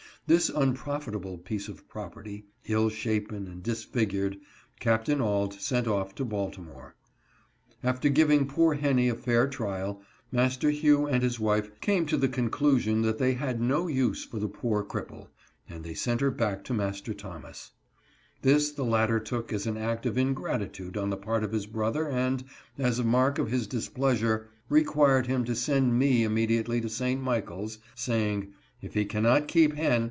This 0.27 0.49
unprofitable 0.49 1.39
piece 1.39 1.67
of 1.67 1.89
property, 1.89 2.45
ill 2.67 2.89
shapen, 2.89 3.47
and 3.47 3.61
disfigured, 3.61 4.37
Capt. 4.79 5.09
Auld 5.09 5.55
sent 5.55 5.87
off 5.87 6.15
to 6.15 6.23
Baltimore. 6.23 6.95
After 7.83 8.07
giving 8.07 8.47
poor 8.47 8.75
Henny 8.75 9.09
a 9.09 9.15
fair 9.15 9.47
trial, 9.49 10.01
Master 10.31 10.69
Hugh 10.69 11.05
and 11.05 11.21
his 11.21 11.37
wife 11.39 11.71
came 11.81 12.05
to 12.05 12.15
the 12.17 12.29
conclusion 12.29 13.01
that 13.01 13.17
they 13.17 13.33
had 13.33 13.59
no 13.59 13.87
use 13.87 14.23
for 14.23 14.39
the 14.39 14.47
poor 14.47 14.85
cripple, 14.85 15.27
and 15.67 15.83
they 15.83 15.95
sent 15.95 16.21
her 16.21 16.31
back 16.31 16.63
to 16.65 16.73
Master 16.73 17.13
Thomas 17.13 17.71
This 18.41 18.71
the 18.71 18.85
latter 18.85 19.19
took 19.19 19.51
as 19.51 19.65
an 19.67 19.75
act 19.75 20.05
of 20.05 20.17
ingratitude 20.17 20.95
on 20.95 21.09
the 21.09 21.17
part 21.17 21.43
of 21.43 21.51
his 21.51 21.65
brother 21.65 22.07
and, 22.07 22.45
as 22.77 22.99
a 22.99 23.03
mark 23.03 23.37
of 23.37 23.51
his 23.51 23.67
displeasure, 23.67 24.47
required 24.69 25.27
him 25.27 25.43
to 25.43 25.55
send 25.55 25.97
me 25.99 26.23
immediately 26.23 26.79
to 26.79 26.89
St. 26.89 27.19
Michaels, 27.21 27.79
saying," 27.95 28.53
if 28.83 28.93
he 28.93 29.03
cannot 29.03 29.49
keep 29.49 29.73
Hen. 29.75 29.99